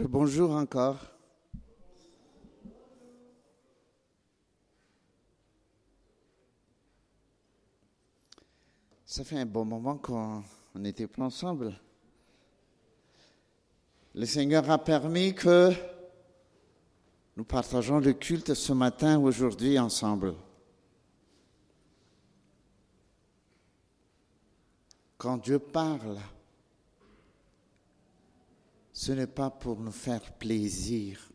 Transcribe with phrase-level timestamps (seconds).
[0.00, 0.96] Bonjour encore.
[9.04, 10.44] Ça fait un bon moment qu'on
[10.76, 11.80] n'était pas ensemble.
[14.14, 15.72] Le Seigneur a permis que
[17.36, 20.36] nous partageons le culte ce matin, aujourd'hui, ensemble.
[25.16, 26.18] Quand Dieu parle,
[28.98, 31.30] ce n'est pas pour nous faire plaisir.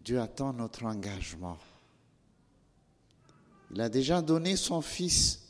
[0.00, 1.56] Dieu attend notre engagement.
[3.70, 5.46] Il a déjà donné son Fils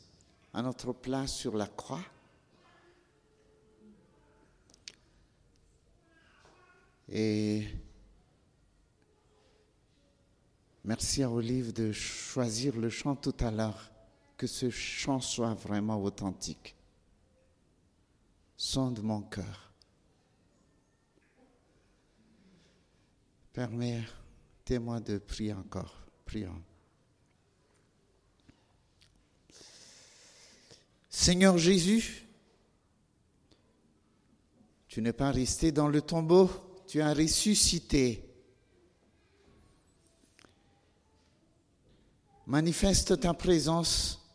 [0.53, 2.03] à notre place sur la croix.
[7.09, 7.67] Et
[10.83, 13.89] merci à Olive de choisir le chant tout à l'heure,
[14.37, 16.76] que ce chant soit vraiment authentique.
[18.57, 19.71] Son de mon cœur.
[23.53, 25.95] Permettez-moi de prier encore.
[26.25, 26.61] Prions.
[31.09, 32.27] Seigneur Jésus,
[34.87, 36.49] tu n'es pas resté dans le tombeau,
[36.87, 38.23] tu as ressuscité.
[42.47, 44.26] Manifeste ta présence.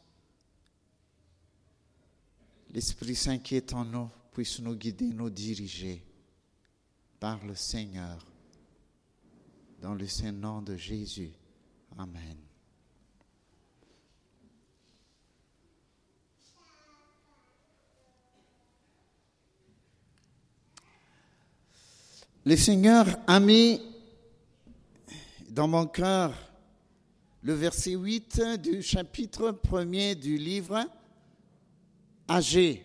[2.73, 6.03] L'Esprit Saint qui est en nous puisse nous guider, nous diriger
[7.21, 8.27] par le Seigneur.
[9.79, 11.33] Dans le Saint nom de Jésus.
[11.99, 12.37] Amen.
[22.45, 23.81] Le Seigneur a mis
[25.51, 26.35] dans mon cœur
[27.43, 30.87] le verset 8 du chapitre 1er du livre
[32.33, 32.85] Agé.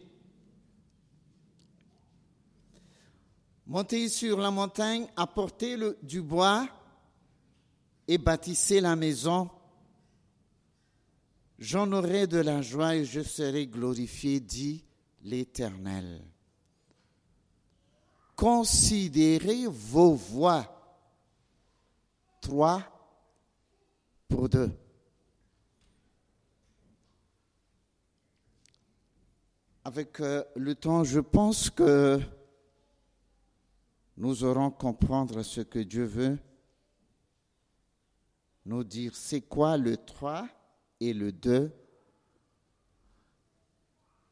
[3.66, 6.68] Montez sur la montagne, apportez du bois
[8.08, 9.50] et bâtissez la maison.
[11.60, 14.86] J'en aurai de la joie et je serai glorifié, dit
[15.24, 16.24] l'Éternel
[18.38, 20.66] considérez vos voix.
[22.40, 22.84] Trois
[24.30, 24.72] pour deux.
[29.88, 32.20] Avec euh, le temps, je pense que
[34.18, 36.38] nous aurons comprendre ce que Dieu veut
[38.66, 39.16] nous dire.
[39.16, 40.46] C'est quoi le 3
[41.00, 41.72] et le 2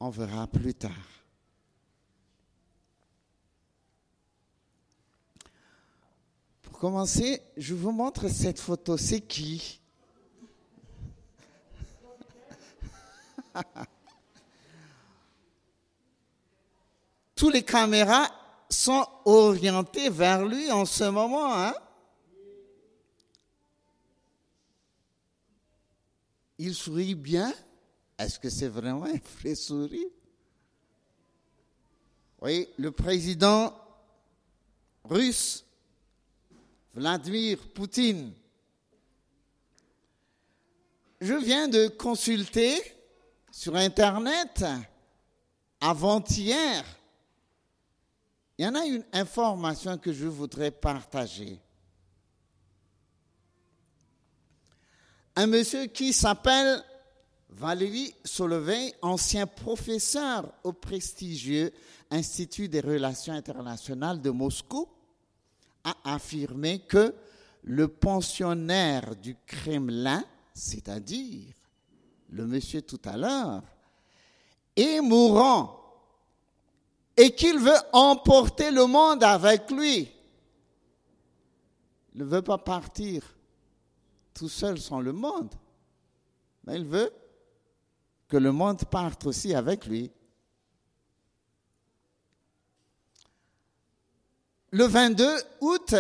[0.02, 0.92] On verra plus tard.
[6.64, 8.98] Pour commencer, je vous montre cette photo.
[8.98, 9.80] C'est qui?
[17.36, 18.32] Tous les caméras
[18.70, 21.54] sont orientées vers lui en ce moment.
[21.54, 21.74] Hein?
[26.58, 27.54] Il sourit bien.
[28.18, 30.08] Est-ce que c'est vraiment un vrai sourire?
[32.42, 33.76] Oui, le président
[35.04, 35.66] russe
[36.94, 38.32] Vladimir Poutine.
[41.20, 42.82] Je viens de consulter
[43.52, 44.64] sur Internet
[45.82, 46.86] avant-hier.
[48.58, 51.60] Il y en a une information que je voudrais partager.
[55.36, 56.82] Un monsieur qui s'appelle
[57.50, 61.72] Valérie Solovey, ancien professeur au prestigieux
[62.12, 64.88] Institut des relations internationales de Moscou,
[65.84, 67.14] a affirmé que
[67.64, 70.24] le pensionnaire du Kremlin,
[70.54, 71.54] c'est-à-dire
[72.30, 73.64] le monsieur tout à l'heure,
[74.76, 75.85] est mourant
[77.18, 80.12] et qu'il veut emporter le monde avec lui.
[82.14, 83.24] Il ne veut pas partir
[84.34, 85.54] tout seul sans le monde,
[86.66, 87.12] mais il veut
[88.28, 90.12] que le monde parte aussi avec lui.
[94.76, 95.96] le 22 août,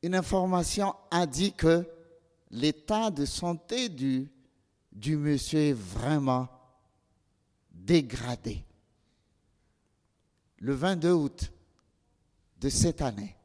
[0.00, 1.84] une information a dit que
[2.52, 4.30] l'état de santé du,
[4.96, 6.48] du monsieur vraiment
[7.70, 8.64] dégradé.
[10.58, 11.52] Le 22 août
[12.58, 13.36] de cette année.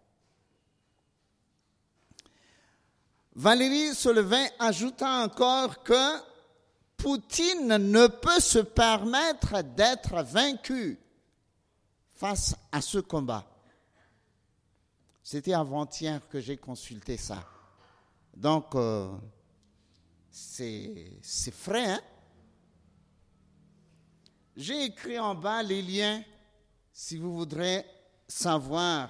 [3.36, 6.20] Valérie Solevin ajouta encore que
[6.96, 11.00] Poutine ne peut se permettre d'être vaincu
[12.14, 13.46] face à ce combat.
[15.22, 17.44] C'était avant-hier que j'ai consulté ça.
[18.36, 19.10] Donc, euh,
[20.32, 22.02] c'est frais, hein?
[24.56, 26.24] J'ai écrit en bas les liens
[26.92, 27.86] si vous voudrez
[28.28, 29.10] savoir.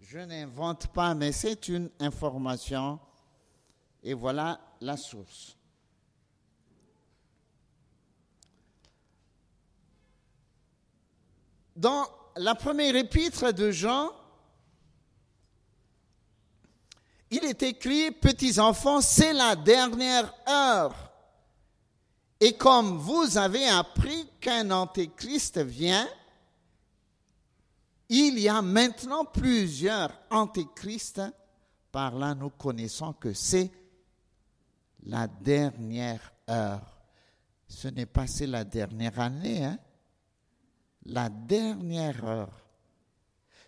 [0.00, 2.98] Je n'invente pas, mais c'est une information.
[4.02, 5.56] Et voilà la source.
[11.74, 12.06] Dans
[12.36, 14.10] la première épître de Jean,
[17.30, 21.12] il est écrit, petits enfants, c'est la dernière heure.
[22.38, 26.08] Et comme vous avez appris qu'un antéchrist vient,
[28.08, 31.22] il y a maintenant plusieurs antéchrists.
[31.90, 33.70] Par là, nous connaissons que c'est
[35.04, 36.96] la dernière heure.
[37.66, 39.78] Ce n'est pas c'est la dernière année, hein?
[41.06, 42.60] la dernière heure.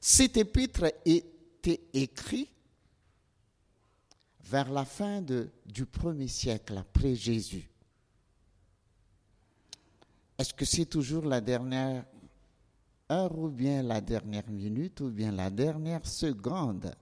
[0.01, 2.49] Cet épître était écrit
[4.49, 7.71] vers la fin du premier siècle après Jésus.
[10.39, 12.07] Est-ce que c'est toujours la dernière
[13.13, 16.95] heure ou bien la dernière minute ou bien la dernière seconde?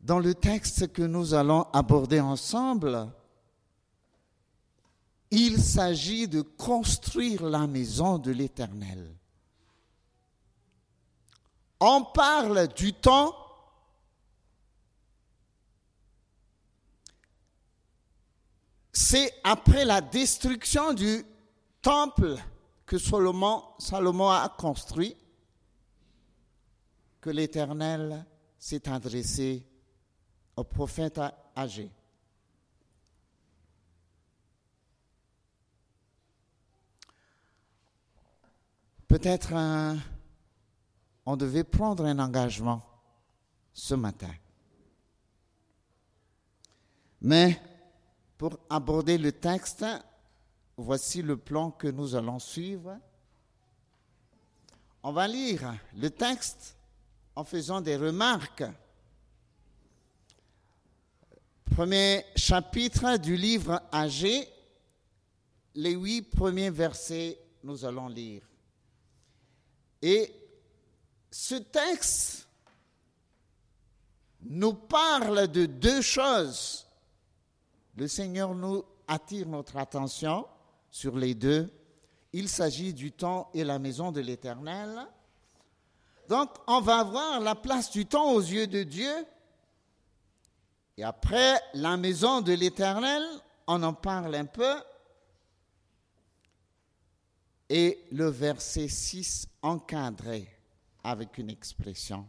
[0.00, 3.08] Dans le texte que nous allons aborder ensemble,
[5.30, 9.16] il s'agit de construire la maison de l'Éternel.
[11.84, 13.34] On parle du temps
[18.92, 21.24] c'est après la destruction du
[21.80, 22.36] temple
[22.86, 25.16] que Salomon, a construit
[27.20, 28.24] que l'Éternel
[28.60, 29.66] s'est adressé
[30.54, 31.20] au prophète
[31.56, 31.90] âgé.
[39.08, 39.52] Peut-être
[41.24, 42.82] on devait prendre un engagement
[43.72, 44.34] ce matin.
[47.20, 47.60] Mais
[48.36, 49.86] pour aborder le texte,
[50.76, 52.98] voici le plan que nous allons suivre.
[55.02, 56.76] On va lire le texte
[57.36, 58.64] en faisant des remarques.
[61.64, 64.46] Premier chapitre du livre Agé,
[65.74, 68.42] les huit premiers versets, nous allons lire.
[70.02, 70.41] Et
[71.32, 72.46] ce texte
[74.42, 76.86] nous parle de deux choses.
[77.96, 80.46] Le Seigneur nous attire notre attention
[80.90, 81.72] sur les deux.
[82.34, 85.06] Il s'agit du temps et la maison de l'Éternel.
[86.28, 89.12] Donc, on va voir la place du temps aux yeux de Dieu.
[90.98, 93.22] Et après, la maison de l'Éternel,
[93.66, 94.76] on en parle un peu.
[97.70, 100.61] Et le verset 6 encadré
[101.02, 102.28] avec une expression.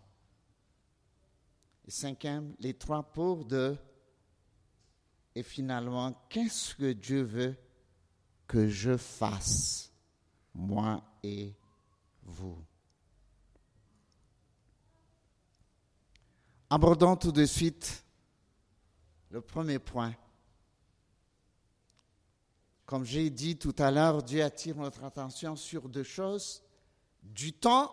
[1.88, 3.78] Cinquième, les trois pour de
[5.36, 7.58] et finalement, qu'est-ce que Dieu veut
[8.48, 9.92] que je fasse,
[10.54, 11.56] moi et
[12.24, 12.64] vous?
[16.70, 18.04] Abordons tout de suite
[19.30, 20.16] le premier point.
[22.86, 26.62] Comme j'ai dit tout à l'heure, Dieu attire notre attention sur deux choses,
[27.24, 27.92] du temps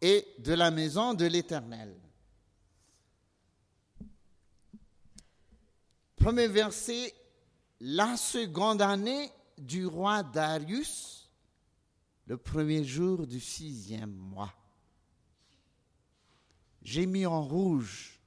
[0.00, 1.94] et de la maison de l'Éternel.
[6.16, 7.14] Premier verset,
[7.80, 11.30] la seconde année du roi Darius,
[12.26, 14.52] le premier jour du sixième mois.
[16.82, 18.20] J'ai mis en rouge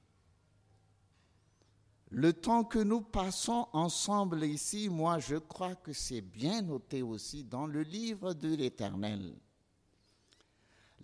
[2.15, 7.43] le temps que nous passons ensemble ici, moi je crois que c'est bien noté aussi
[7.43, 9.33] dans le livre de l'Éternel.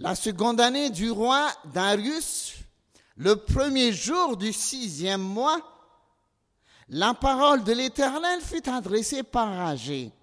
[0.02, 2.56] La seconde année du roi Darius,
[3.18, 5.60] le premier jour du sixième mois,
[6.88, 10.14] la parole de l'Éternel fut adressée par Agé,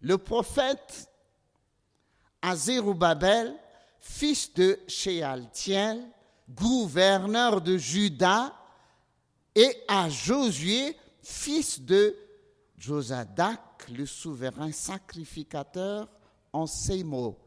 [0.00, 1.08] le prophète
[2.42, 3.54] à Zérubabel,
[4.00, 6.04] fils de Shealtiel,
[6.50, 8.52] gouverneur de Juda,
[9.54, 12.16] et à Josué, fils de
[12.76, 13.60] Josadac,
[13.96, 16.08] le souverain sacrificateur,
[16.52, 17.38] en ces mots,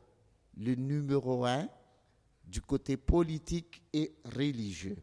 [0.57, 1.67] le numéro un
[2.45, 4.97] du côté politique et religieux.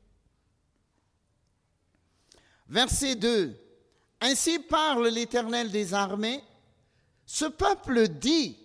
[2.69, 3.59] Verset 2.
[4.21, 6.43] Ainsi parle l'Éternel des armées.
[7.25, 8.59] Ce peuple dit,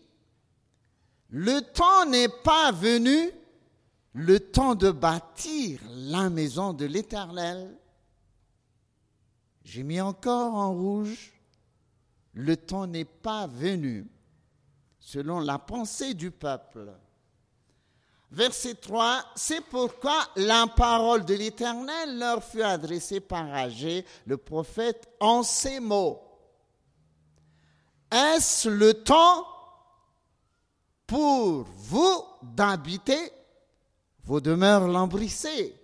[1.30, 3.32] le temps n'est pas venu,
[4.14, 7.76] le temps de bâtir la maison de l'Éternel.
[9.64, 11.34] J'ai mis encore en rouge,
[12.34, 14.06] le temps n'est pas venu,
[15.04, 16.92] selon la pensée du peuple.
[18.32, 25.08] Verset 3, c'est pourquoi la parole de l'Éternel leur fut adressée par Agé, le prophète,
[25.20, 26.20] en ces mots.
[28.10, 29.46] Est-ce le temps
[31.06, 33.32] pour vous d'habiter?
[34.24, 35.76] Vos demeures lambrissées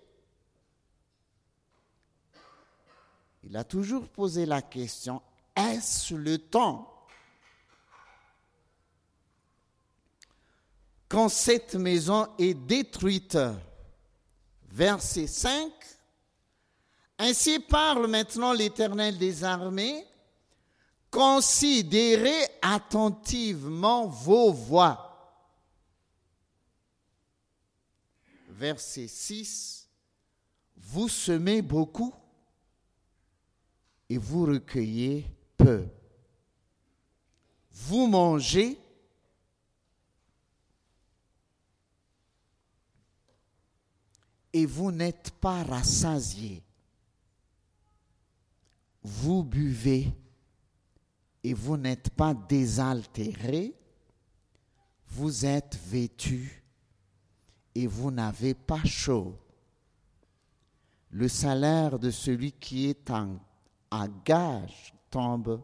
[3.44, 5.22] Il a toujours posé la question,
[5.56, 6.99] est-ce le temps?
[11.10, 13.38] Quand cette maison est détruite
[14.72, 15.72] Verset 5.
[17.18, 20.06] Ainsi parle maintenant l'Éternel des armées.
[21.12, 25.06] Considérez attentivement vos voix.
[28.48, 29.90] Verset 6.
[30.78, 32.14] Vous semez beaucoup
[34.08, 35.26] et vous recueillez
[35.58, 35.86] peu.
[37.72, 38.80] Vous mangez
[44.60, 46.62] et vous n'êtes pas rassasiés.
[49.02, 50.14] Vous buvez
[51.46, 53.74] et vous n'êtes pas désaltérés.
[55.08, 56.62] Vous êtes vêtus
[57.74, 59.34] et vous n'avez pas chaud.
[61.12, 65.64] Le salaire de celui qui est à gage tombe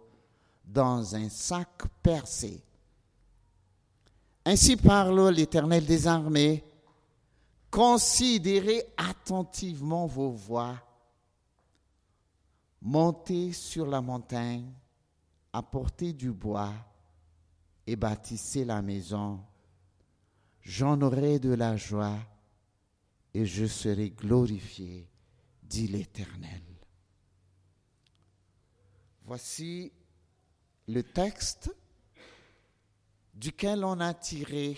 [0.64, 2.64] dans un sac percé.
[4.46, 6.64] Ainsi parle l'Éternel des armées
[7.70, 10.80] Considérez attentivement vos voies.
[12.82, 14.72] Montez sur la montagne,
[15.52, 16.74] apportez du bois
[17.88, 19.44] et bâtissez la maison.
[20.62, 22.18] J'en aurai de la joie
[23.34, 25.10] et je serai glorifié,
[25.64, 26.62] dit l'Éternel.
[29.26, 29.92] Voici
[30.88, 31.72] le texte
[33.34, 34.78] duquel on a tiré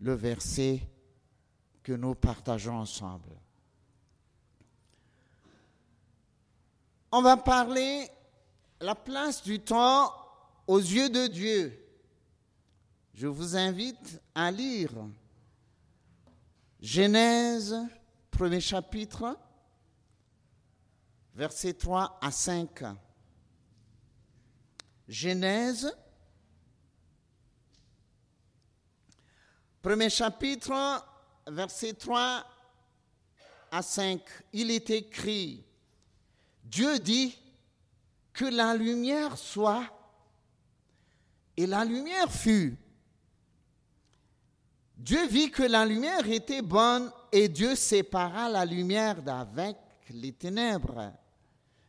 [0.00, 0.82] le verset
[1.88, 3.30] que nous partageons ensemble.
[7.10, 8.10] On va parler
[8.78, 10.12] la place du temps
[10.66, 11.82] aux yeux de Dieu.
[13.14, 14.92] Je vous invite à lire
[16.78, 17.74] Genèse,
[18.30, 19.38] premier chapitre,
[21.34, 22.84] versets 3 à 5.
[25.08, 25.90] Genèse,
[29.80, 31.02] premier chapitre,
[31.50, 32.44] verset 3
[33.70, 34.20] à 5,
[34.52, 35.64] il est écrit,
[36.64, 37.36] Dieu dit
[38.32, 39.84] que la lumière soit,
[41.56, 42.78] et la lumière fut.
[44.96, 49.76] Dieu vit que la lumière était bonne et Dieu sépara la lumière d'avec
[50.10, 51.12] les ténèbres.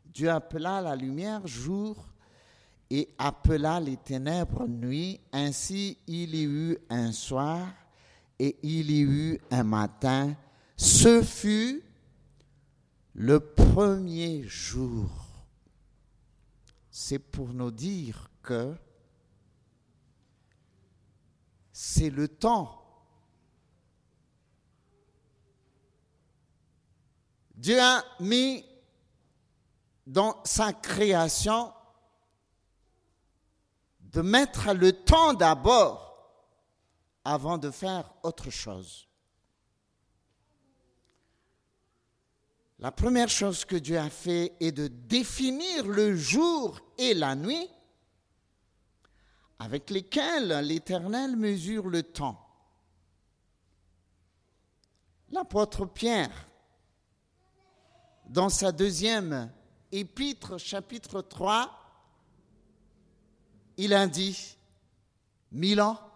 [0.05, 1.95] Dieu appela la lumière jour
[2.89, 5.19] et appela les ténèbres nuit.
[5.31, 7.67] Ainsi il y eut un soir
[8.39, 10.35] et il y eut un matin.
[10.77, 11.83] Ce fut
[13.13, 15.09] le premier jour.
[16.89, 18.73] C'est pour nous dire que
[21.71, 22.75] c'est le temps.
[27.55, 28.65] Dieu a mis
[30.07, 31.73] dans sa création
[33.99, 36.08] de mettre le temps d'abord
[37.29, 39.07] avant de faire autre chose.
[42.79, 47.69] La première chose que Dieu a fait est de définir le jour et la nuit
[49.59, 52.43] avec lesquels l'Éternel mesure le temps.
[55.29, 56.47] L'apôtre Pierre,
[58.25, 59.51] dans sa deuxième
[59.91, 61.69] épître, chapitre 3,
[63.77, 64.57] il a dit,
[65.51, 66.08] mille ans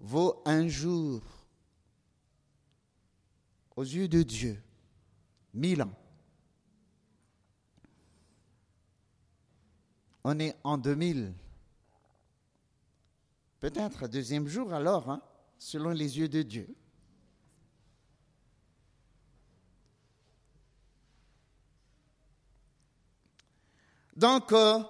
[0.00, 1.22] vaut un jour
[3.76, 4.62] aux yeux de Dieu,
[5.54, 5.94] mille ans.
[10.24, 11.32] On est en 2000.
[13.60, 15.22] Peut-être deuxième jour alors, hein,
[15.58, 16.74] selon les yeux de Dieu.
[24.16, 24.82] Donc, euh,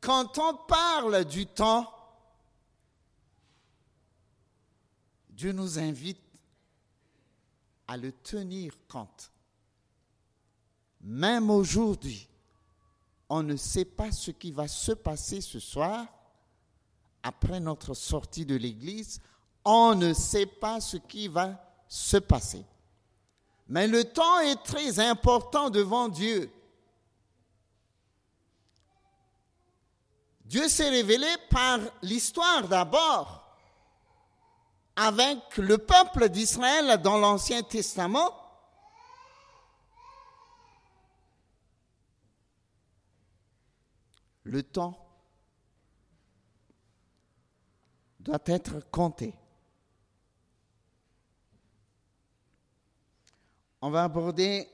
[0.00, 1.90] quand on parle du temps,
[5.38, 6.18] Dieu nous invite
[7.86, 9.30] à le tenir compte.
[11.00, 12.28] Même aujourd'hui,
[13.28, 16.06] on ne sait pas ce qui va se passer ce soir
[17.22, 19.20] après notre sortie de l'église.
[19.64, 22.64] On ne sait pas ce qui va se passer.
[23.68, 26.50] Mais le temps est très important devant Dieu.
[30.46, 33.47] Dieu s'est révélé par l'histoire d'abord
[35.00, 38.34] avec le peuple d'Israël dans l'Ancien Testament,
[44.42, 44.98] le temps
[48.18, 49.34] doit être compté.
[53.80, 54.68] On va aborder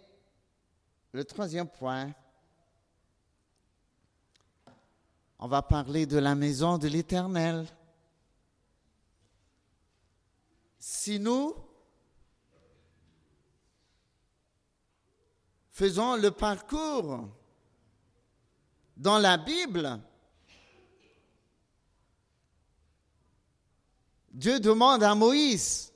[1.13, 2.15] le troisième point.
[5.39, 7.67] On va parler de la maison de l'Éternel.
[10.87, 11.57] Si nous
[15.71, 17.27] faisons le parcours
[18.95, 19.99] dans la Bible,
[24.31, 25.91] Dieu demande à Moïse,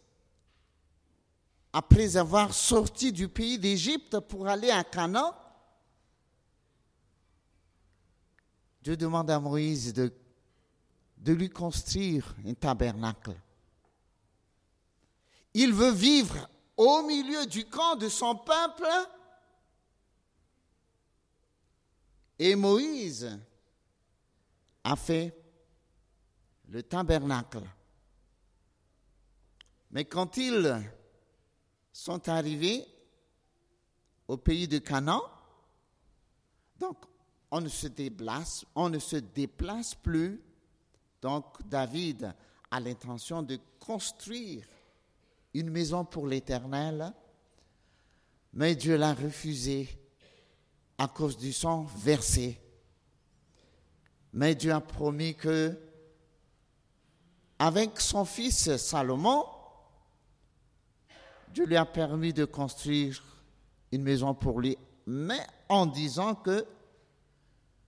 [1.75, 5.35] après avoir sorti du pays d'Égypte pour aller à Canaan,
[8.83, 10.11] Dieu demande à Moïse de,
[11.27, 13.39] lui construire un tabernacle.
[15.61, 18.87] Il veut vivre au milieu du camp de son peuple.
[22.39, 23.37] Et Moïse
[24.85, 25.37] a fait
[26.69, 27.65] le tabernacle.
[29.91, 30.81] Mais quand ils
[31.93, 32.87] sont arrivés
[34.29, 35.25] au pays de Canaan,
[36.79, 36.99] donc
[37.51, 40.41] on ne se déplace, on ne se déplace plus.
[41.21, 42.33] Donc David
[42.71, 44.65] a l'intention de construire
[45.55, 47.13] une maison pour l'Éternel,
[48.53, 49.89] mais Dieu l'a refusé
[50.99, 52.61] à cause du sang versé.
[54.33, 55.79] Mais Dieu a promis que,
[57.59, 59.45] avec son fils Salomon,
[61.53, 63.23] Dieu lui a permis de construire
[63.91, 64.77] une maison pour lui,
[65.07, 66.67] mais en disant que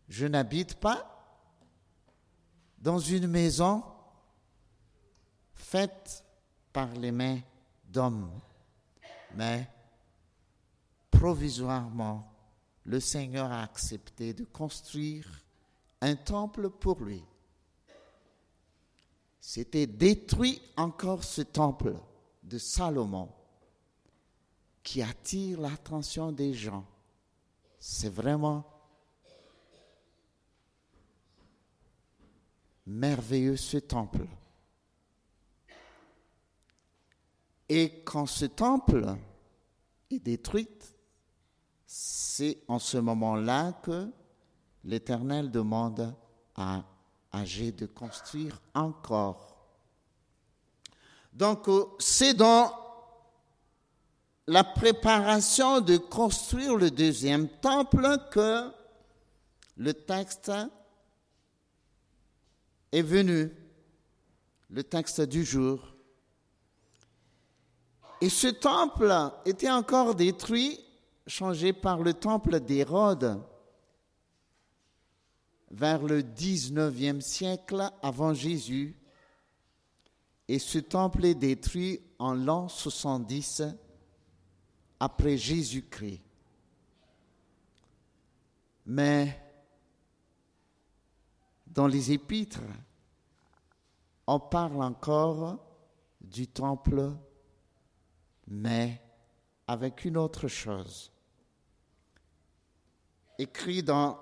[0.08, 1.06] je n'habite pas
[2.78, 3.84] dans une maison
[5.54, 6.24] faite
[6.72, 7.40] par les mains
[7.90, 8.30] d'hommes,
[9.34, 9.68] mais
[11.10, 12.26] provisoirement,
[12.84, 15.26] le Seigneur a accepté de construire
[16.00, 17.22] un temple pour lui.
[19.40, 21.94] C'était détruit encore ce temple
[22.42, 23.30] de Salomon
[24.82, 26.86] qui attire l'attention des gens.
[27.78, 28.64] C'est vraiment
[32.86, 34.26] merveilleux ce temple.
[37.72, 39.16] Et quand ce temple
[40.10, 40.68] est détruit,
[41.86, 44.10] c'est en ce moment-là que
[44.82, 46.12] l'Éternel demande
[46.56, 46.82] à
[47.30, 49.56] Agé de construire encore.
[51.32, 52.72] Donc, euh, c'est dans
[54.48, 58.68] la préparation de construire le deuxième temple que
[59.76, 60.50] le texte
[62.90, 63.52] est venu,
[64.70, 65.94] le texte du jour.
[68.20, 69.12] Et ce temple
[69.46, 70.78] était encore détruit,
[71.26, 73.42] changé par le temple d'Hérode
[75.70, 78.96] vers le 19e siècle avant Jésus.
[80.48, 83.62] Et ce temple est détruit en l'an 70
[84.98, 86.20] après Jésus-Christ.
[88.86, 89.40] Mais
[91.68, 92.60] dans les épîtres,
[94.26, 95.58] on parle encore
[96.20, 97.12] du temple,
[98.50, 99.00] mais
[99.66, 101.10] avec une autre chose.
[103.38, 104.18] Écrit dans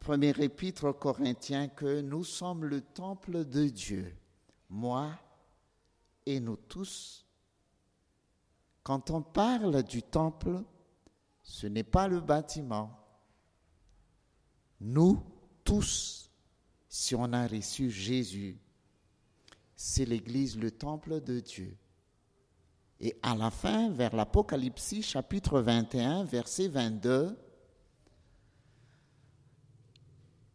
[0.00, 4.16] premier épître aux Corinthiens que nous sommes le temple de Dieu,
[4.70, 5.12] moi
[6.24, 7.26] et nous tous,
[8.82, 10.62] quand on parle du temple,
[11.42, 12.96] ce n'est pas le bâtiment.
[14.80, 15.22] Nous
[15.64, 16.30] tous,
[16.88, 18.58] si on a reçu Jésus,
[19.74, 21.76] c'est l'Église, le temple de Dieu.
[23.00, 27.36] Et à la fin, vers l'Apocalypse chapitre 21, verset 22,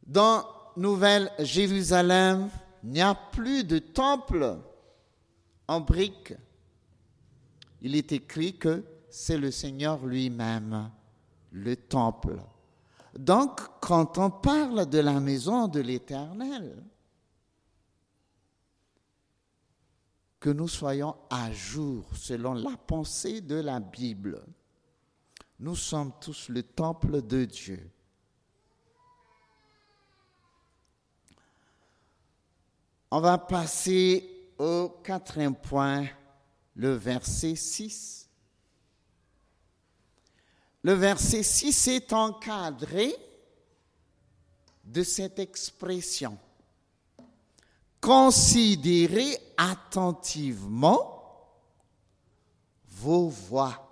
[0.08, 2.50] dans Nouvelle Jérusalem,
[2.84, 4.58] il n'y a plus de temple
[5.68, 6.34] en briques
[7.82, 10.92] il est écrit que c'est le Seigneur lui-même,
[11.52, 12.40] le temple.
[13.18, 16.84] Donc, quand on parle de la maison de l'Éternel,
[20.42, 24.44] que nous soyons à jour selon la pensée de la Bible.
[25.60, 27.92] Nous sommes tous le temple de Dieu.
[33.12, 36.08] On va passer au quatrième point
[36.76, 38.28] le verset 6.
[40.82, 43.16] Le verset 6 est encadré
[44.84, 46.40] de cette expression.
[48.02, 51.22] Considérez attentivement
[52.88, 53.88] vos voix.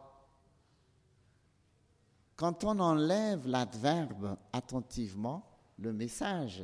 [2.36, 5.46] Quand on enlève l'adverbe attentivement,
[5.78, 6.64] le message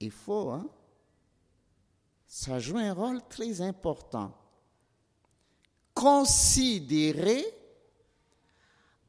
[0.00, 0.68] est faux, hein?
[2.26, 4.34] ça joue un rôle très important.
[5.94, 7.44] Considérez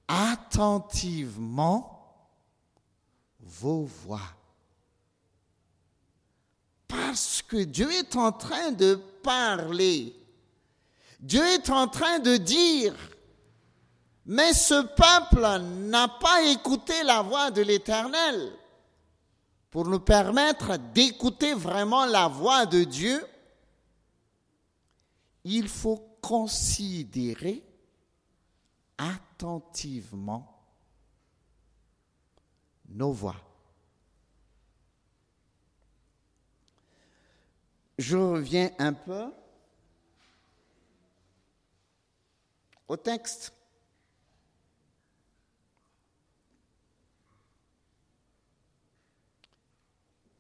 [0.08, 2.00] attentivement
[3.40, 4.39] vos voix.
[6.90, 10.14] Parce que Dieu est en train de parler.
[11.22, 12.94] Dieu est en train de dire,
[14.26, 18.52] mais ce peuple n'a pas écouté la voix de l'Éternel
[19.70, 23.26] pour nous permettre d'écouter vraiment la voix de Dieu,
[25.44, 27.64] il faut considérer
[28.98, 30.64] attentivement
[32.90, 33.49] nos voix.
[38.00, 39.32] Je reviens un peu
[42.88, 43.54] au texte.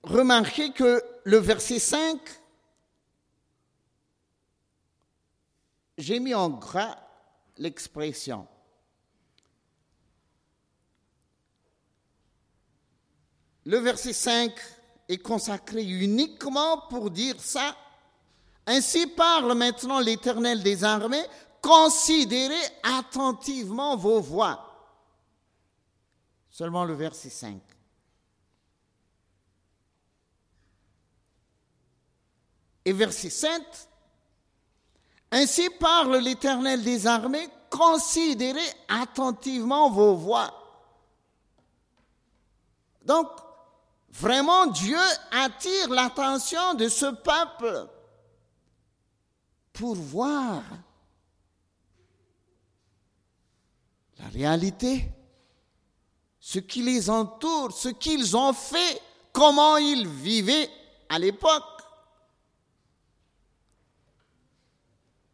[0.10, 2.20] remarquez que le verset 5,
[5.98, 6.98] j'ai mis en gras
[7.58, 8.48] l'expression.
[13.66, 14.79] Le verset 5
[15.10, 17.76] est consacré uniquement pour dire ça.
[18.68, 21.26] Ainsi parle maintenant l'Éternel des armées,
[21.62, 24.66] considérez attentivement vos voix.
[26.52, 27.60] Seulement le verset 5.
[32.86, 33.90] Et verset 7,
[35.32, 40.52] Ainsi parle l'Éternel des armées, considérez attentivement vos voix.
[43.06, 43.28] Donc,
[44.12, 45.00] vraiment, Dieu
[45.32, 47.88] attire l'attention de ce peuple
[49.74, 50.64] pour voir
[54.20, 55.06] la réalité,
[56.40, 60.70] ce qui les entoure, ce qu'ils ont fait, comment ils vivaient
[61.08, 61.64] à l'époque.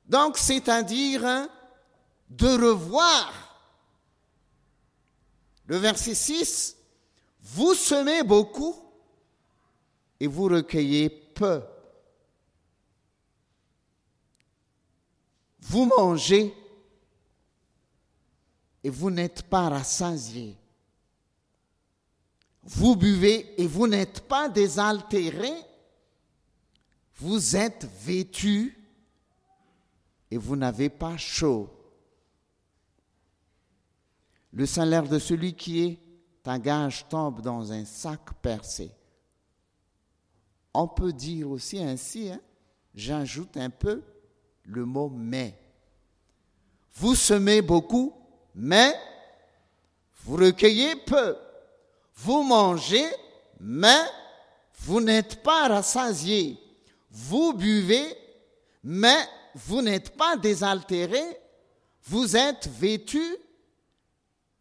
[0.06, 1.50] Donc, c'est-à-dire hein,
[2.30, 3.34] de revoir.
[5.68, 6.75] Le verset 6,
[7.56, 8.76] vous semez beaucoup
[10.20, 11.64] et vous recueillez peu.
[15.62, 16.54] Vous mangez
[18.84, 20.58] et vous n'êtes pas rassasiés.
[22.62, 25.64] Vous buvez et vous n'êtes pas désaltérés.
[27.16, 28.78] Vous êtes vêtus
[30.30, 31.70] et vous n'avez pas chaud.
[34.52, 36.05] Le salaire de celui qui est
[36.48, 38.92] un gage tombe dans un sac percé.
[40.74, 42.40] On peut dire aussi ainsi, hein,
[42.94, 44.04] j'ajoute un peu
[44.64, 45.58] le mot mais.
[46.94, 48.14] Vous semez beaucoup,
[48.54, 48.94] mais
[50.24, 51.36] vous recueillez peu.
[52.16, 53.06] Vous mangez,
[53.60, 54.02] mais
[54.80, 56.58] vous n'êtes pas rassasié.
[57.12, 58.18] Vous buvez,
[58.84, 61.24] mais vous n'êtes pas désaltéré,
[62.04, 63.38] vous êtes vêtu,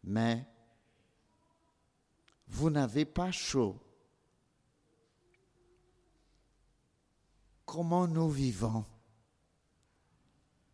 [0.03, 0.45] mais
[2.55, 3.77] vous n'avez pas chaud.
[7.65, 8.85] Comment nous vivons?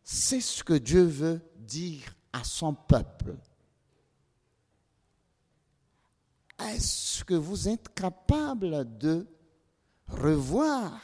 [0.04, 3.36] C'est ce que Dieu veut dire à son peuple.
[6.60, 9.26] Est-ce que vous êtes capable de
[10.06, 11.00] revoir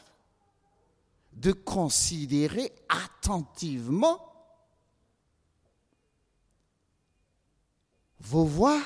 [1.33, 4.21] de considérer attentivement
[8.21, 8.81] vos voix?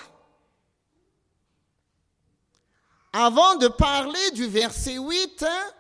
[3.13, 5.71] Avant de parler du verset 8, hein,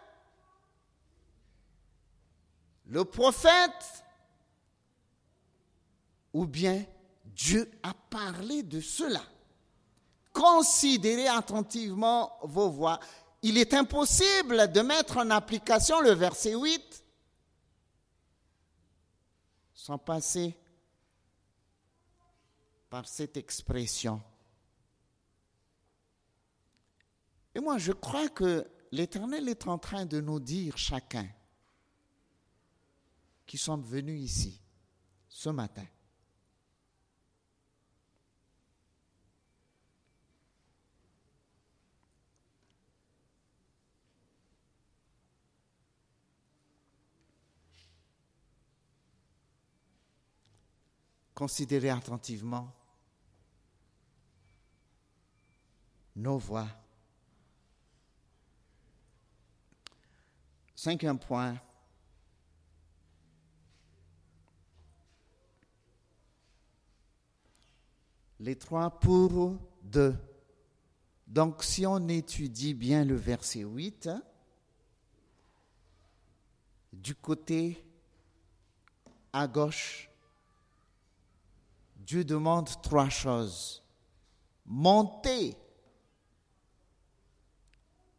[2.86, 4.04] le prophète
[6.32, 6.84] ou bien
[7.24, 9.22] Dieu a parlé de cela.
[10.32, 13.00] Considérez attentivement vos voix
[13.42, 17.04] il est impossible de mettre en application le verset 8
[19.74, 20.56] sans passer
[22.88, 24.22] par cette expression.
[27.54, 31.28] Et moi, je crois que l'Éternel est en train de nous dire chacun
[33.46, 34.60] qui sommes venus ici
[35.28, 35.86] ce matin.
[51.34, 52.72] Considérez attentivement
[56.14, 56.81] nos voix.
[60.84, 61.54] Cinquième point.
[68.40, 70.16] Les trois pour deux.
[71.28, 74.24] Donc si on étudie bien le verset 8, hein,
[76.92, 77.86] du côté
[79.32, 80.10] à gauche,
[81.94, 83.84] Dieu demande trois choses.
[84.66, 85.56] Monter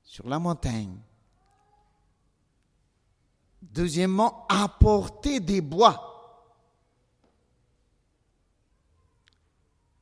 [0.05, 0.97] sur la montagne.
[3.71, 6.09] Deuxièmement, apporter des bois.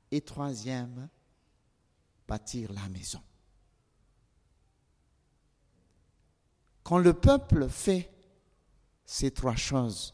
[0.09, 1.07] Et troisième,
[2.27, 3.21] bâtir la maison.
[6.83, 8.11] Quand le peuple fait
[9.05, 10.13] ces trois choses,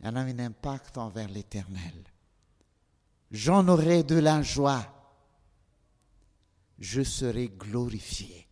[0.00, 2.04] elle a un impact envers l'éternel.
[3.30, 4.84] J'en aurai de la joie.
[6.78, 8.48] Je serai glorifié.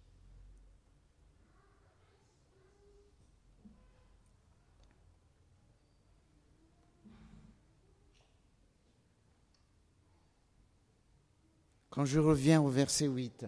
[11.91, 13.47] Quand je reviens au verset 8,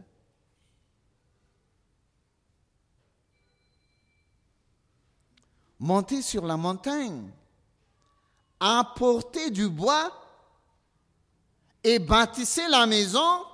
[5.78, 7.30] montez sur la montagne,
[8.58, 10.12] apportez du bois
[11.84, 13.44] et bâtissez la maison,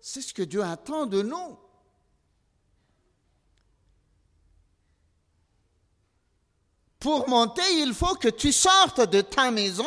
[0.00, 1.58] c'est ce que Dieu attend de nous.
[7.00, 9.84] Pour monter, il faut que tu sortes de ta maison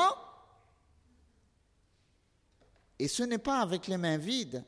[3.02, 4.64] et ce n'est pas avec les mains vides.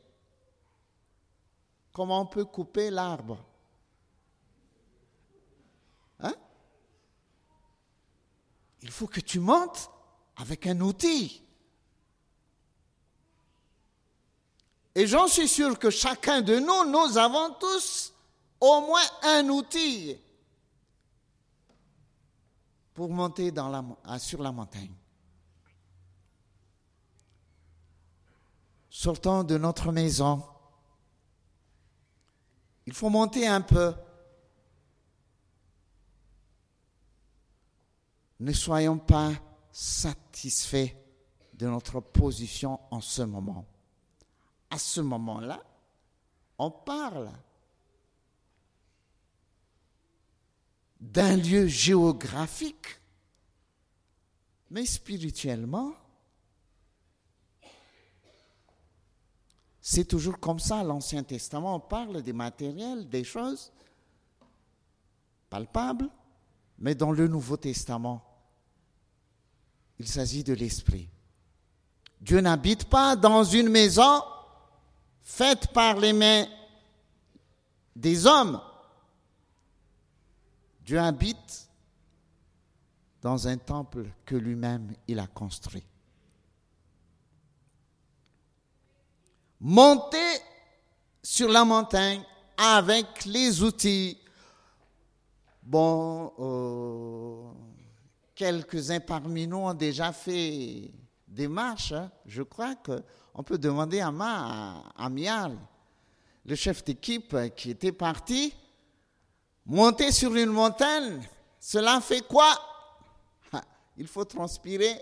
[1.91, 3.37] Comment on peut couper l'arbre
[6.19, 6.33] hein?
[8.81, 9.87] Il faut que tu montes
[10.35, 11.43] avec un outil.
[14.95, 18.15] Et j'en suis sûr que chacun de nous, nous avons tous
[18.59, 20.17] au moins un outil
[22.95, 23.53] pour monter
[24.17, 24.95] sur la montagne.
[28.93, 30.43] Sortant de notre maison.
[32.85, 33.95] Il faut monter un peu.
[38.39, 39.31] Ne soyons pas
[39.71, 40.95] satisfaits
[41.55, 43.65] de notre position en ce moment.
[44.69, 45.63] À ce moment-là,
[46.59, 47.31] on parle
[50.99, 53.01] d'un lieu géographique,
[54.69, 55.93] mais spirituellement,
[59.85, 63.69] C'est toujours comme ça, l'Ancien Testament, parle des matériels, des choses
[65.49, 66.09] palpables,
[66.79, 68.23] mais dans le Nouveau Testament,
[69.99, 71.09] il s'agit de l'Esprit.
[72.21, 74.23] Dieu n'habite pas dans une maison
[75.21, 76.45] faite par les mains
[77.93, 78.61] des hommes.
[80.85, 81.67] Dieu habite
[83.21, 85.83] dans un temple que lui-même il a construit.
[89.63, 90.41] Monter
[91.23, 92.21] sur la montagne
[92.57, 94.17] avec les outils.
[95.63, 97.49] Bon, euh,
[98.35, 100.91] quelques-uns parmi nous ont déjà fait
[101.25, 101.93] des marches.
[101.93, 102.11] Hein.
[102.25, 105.49] Je crois qu'on peut demander à Ma, à,
[106.45, 108.53] le chef d'équipe qui était parti,
[109.65, 111.21] monter sur une montagne,
[111.57, 112.53] cela fait quoi?
[113.95, 114.99] Il faut transpirer,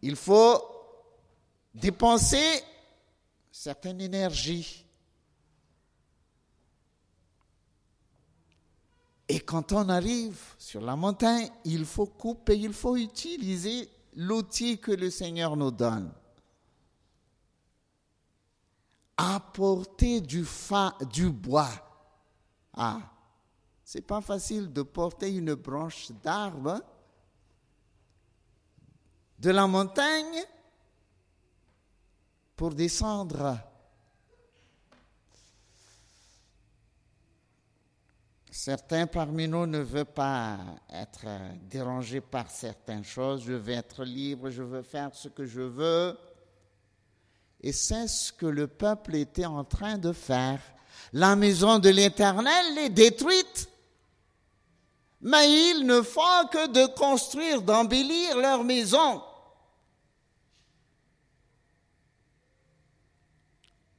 [0.00, 0.58] il faut
[1.74, 2.62] dépenser
[3.52, 4.86] certaine énergie.
[9.28, 14.90] Et quand on arrive sur la montagne, il faut couper, il faut utiliser l'outil que
[14.90, 16.12] le Seigneur nous donne.
[19.16, 21.70] Apporter du, fa, du bois.
[22.74, 23.00] Ah,
[23.84, 26.80] c'est pas facile de porter une branche d'arbre
[29.38, 30.42] de la montagne
[32.62, 33.58] pour descendre.
[38.52, 41.26] Certains parmi nous ne veulent pas être
[41.62, 43.42] dérangés par certaines choses.
[43.42, 46.16] Je veux être libre, je veux faire ce que je veux.
[47.60, 50.60] Et c'est ce que le peuple était en train de faire.
[51.12, 53.68] La maison de l'Éternel est détruite.
[55.20, 59.20] Mais ils ne font que de construire, d'embellir leur maison.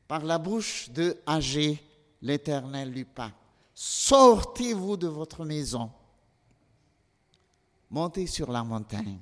[0.07, 1.81] Par la bouche de Agé,
[2.21, 3.33] l'Éternel lui parle.
[3.73, 5.91] Sortez-vous de votre maison,
[7.89, 9.19] montez sur la montagne,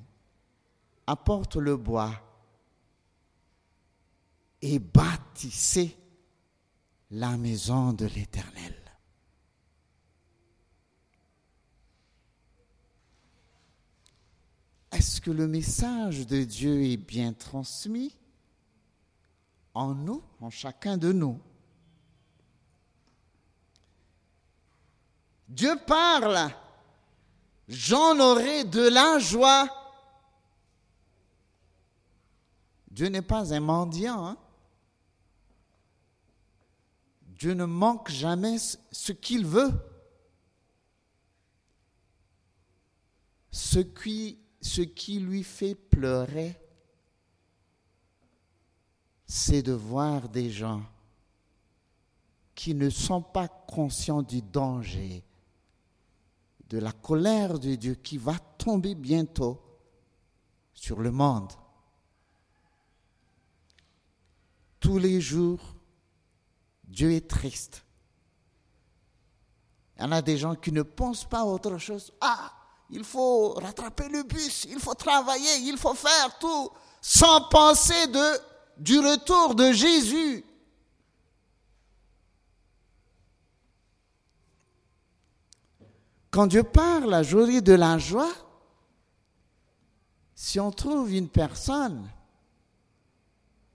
[1.06, 2.12] apporte le bois
[4.60, 5.96] et bâtissez
[7.10, 8.74] la maison de l'Éternel.
[14.92, 18.14] Est-ce que le message de Dieu est bien transmis?
[19.74, 21.40] En nous, en chacun de nous.
[25.48, 26.50] Dieu parle,
[27.68, 29.68] j'en aurai de la joie.
[32.90, 34.26] Dieu n'est pas un mendiant.
[34.26, 34.36] Hein?
[37.26, 39.72] Dieu ne manque jamais ce qu'il veut.
[43.50, 46.61] Ce qui, ce qui lui fait pleurer,
[49.34, 50.82] c'est de voir des gens
[52.54, 55.24] qui ne sont pas conscients du danger
[56.68, 59.58] de la colère de Dieu qui va tomber bientôt
[60.74, 61.50] sur le monde.
[64.78, 65.60] Tous les jours,
[66.84, 67.86] Dieu est triste.
[69.96, 72.12] Il y en a des gens qui ne pensent pas à autre chose.
[72.20, 72.52] Ah,
[72.90, 78.51] il faut rattraper le bus, il faut travailler, il faut faire tout, sans penser de,
[78.78, 80.44] du retour de Jésus.
[86.30, 88.32] Quand Dieu parle à jour de la joie,
[90.34, 92.10] si on trouve une personne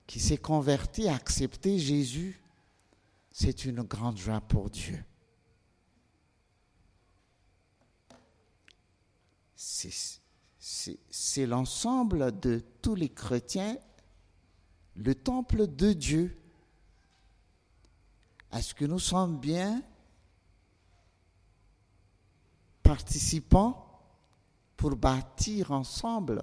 [0.06, 2.40] qui s'est convertie, a accepté Jésus,
[3.30, 5.04] c'est une grande joie pour Dieu.
[9.54, 13.76] C'est l'ensemble de tous les chrétiens,
[14.98, 16.36] le temple de Dieu.
[18.52, 19.82] Est-ce que nous sommes bien
[22.82, 24.00] participants
[24.76, 26.42] pour bâtir ensemble?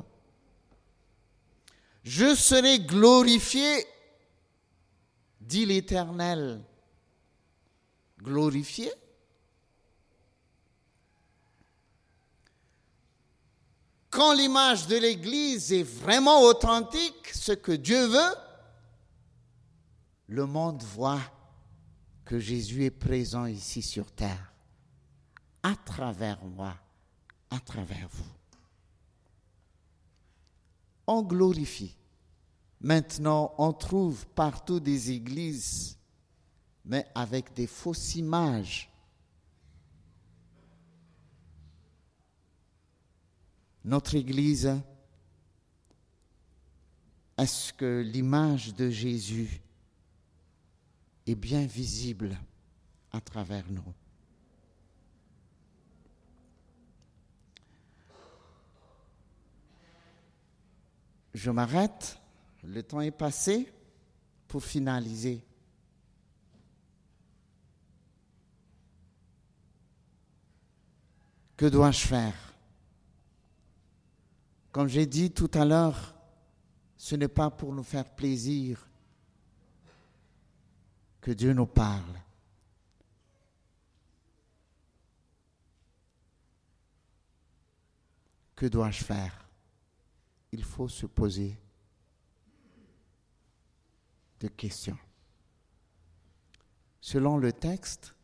[2.03, 3.85] Je serai glorifié,
[5.41, 6.63] dit l'Éternel.
[8.19, 8.91] Glorifié?
[14.09, 17.14] Quand l'image de l'Église est vraiment authentique,
[17.45, 18.35] ce que Dieu veut,
[20.25, 21.21] le monde voit
[22.23, 24.51] que Jésus est présent ici sur terre
[25.61, 26.75] à travers moi,
[27.51, 28.33] à travers vous.
[31.05, 31.95] On glorifie.
[32.81, 35.99] Maintenant, on trouve partout des églises,
[36.83, 38.91] mais avec des fausses images.
[43.83, 44.81] Notre église,
[47.37, 49.61] est-ce que l'image de Jésus
[51.27, 52.37] est bien visible
[53.11, 53.93] à travers nous.
[61.33, 62.19] Je m'arrête,
[62.63, 63.71] le temps est passé
[64.47, 65.43] pour finaliser.
[71.57, 72.53] Que dois-je faire?
[74.71, 76.14] Comme j'ai dit tout à l'heure,
[77.05, 78.89] ce n'est pas pour nous faire plaisir
[81.21, 82.19] que Dieu nous parle.
[88.55, 89.47] Que dois-je faire?
[90.51, 91.55] Il faut se poser
[94.39, 94.97] des questions.
[96.99, 98.15] Selon le texte,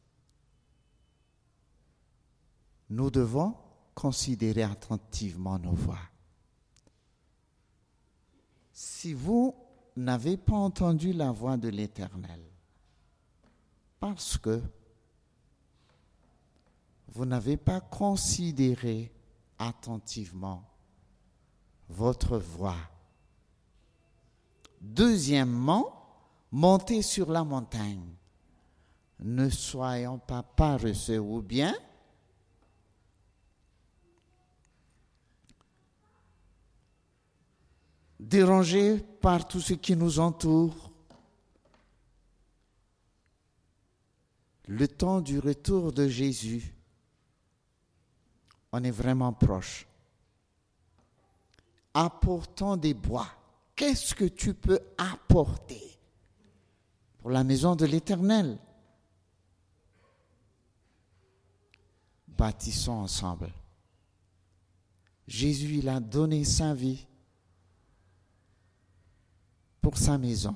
[2.89, 3.56] nous devons
[3.94, 6.11] considérer attentivement nos voix.
[8.84, 9.54] Si vous
[9.96, 12.41] n'avez pas entendu la voix de l'Éternel,
[14.00, 14.60] parce que
[17.10, 19.13] vous n'avez pas considéré
[19.60, 20.63] attentivement
[21.89, 22.89] votre voix.
[24.82, 25.94] Deuxièmement,
[26.52, 28.15] montez sur la montagne.
[29.20, 31.76] Ne soyons pas paresseux ou bien
[38.21, 40.91] dérangés par tout ce qui nous entoure.
[44.67, 46.74] Le temps du retour de Jésus,
[48.72, 49.88] on est vraiment proche
[51.93, 53.28] apportant des bois.
[53.76, 55.99] Qu'est-ce que tu peux apporter
[57.17, 58.57] pour la maison de l'Éternel?
[62.30, 63.51] Bâtissons ensemble.
[65.28, 67.05] Jésus, il a donné sa vie
[69.92, 70.56] pour sa maison.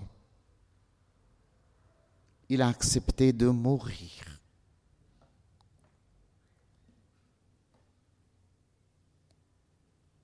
[2.47, 4.39] Il a accepté de mourir.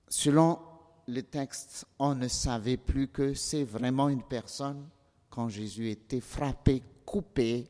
[0.08, 0.58] Selon
[1.06, 4.88] le texte, on ne savait plus que c'est vraiment une personne
[5.28, 7.68] quand Jésus était frappé, coupé,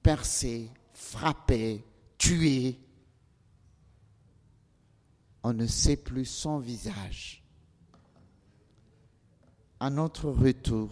[0.00, 1.84] percé, frappé,
[2.16, 2.78] tué.
[5.42, 7.42] On ne sait plus son visage.
[9.80, 10.90] À notre retour,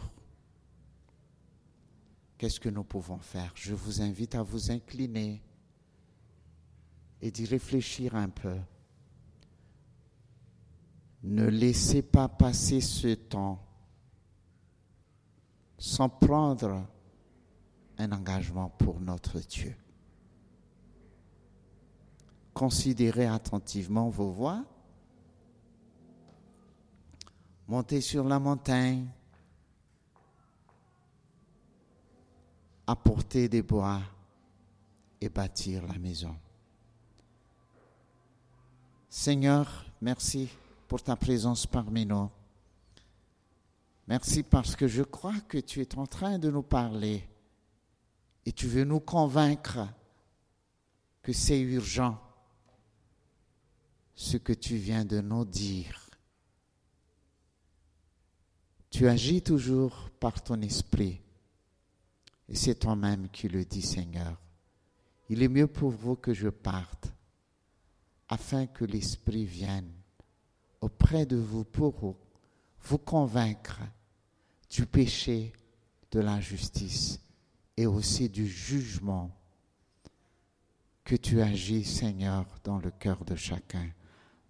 [2.39, 3.53] qu'est-ce que nous pouvons faire?
[3.55, 5.43] Je vous invite à vous incliner
[7.21, 8.57] et d'y réfléchir un peu.
[11.25, 13.61] Ne laissez pas passer ce temps
[15.79, 16.87] sans prendre
[17.99, 19.75] un engagement pour notre Dieu.
[22.55, 24.65] Considérez attentivement vos voies.
[27.69, 29.09] Montez sur la montagne.
[32.87, 34.01] Apporter des bois
[35.21, 36.37] et bâtir la maison.
[39.09, 40.49] Seigneur, merci
[40.87, 42.31] pour ta présence parmi nous.
[44.07, 47.29] Merci parce que je crois que tu es en train de nous parler
[48.45, 49.81] et tu veux nous convaincre
[51.23, 52.23] que c'est urgent
[54.15, 56.06] ce que tu viens de nous dire.
[58.91, 61.21] Tu agis toujours par ton esprit
[62.49, 64.41] et c'est toi-même qui le dis, Seigneur.
[65.29, 67.13] Il est mieux pour vous que je parte
[68.29, 69.91] afin que l'Esprit vienne
[70.81, 72.17] auprès de vous pour
[72.81, 73.81] vous convaincre
[74.71, 75.53] du péché,
[76.13, 77.21] de l'injustice
[77.77, 79.31] et aussi du jugement
[81.05, 83.91] que tu agis, Seigneur, dans le cœur de chacun.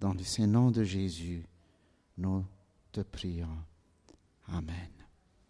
[0.00, 1.44] Dans le nom de Jésus,
[2.18, 2.44] nous
[2.92, 3.56] te prions.
[4.52, 4.95] Amen.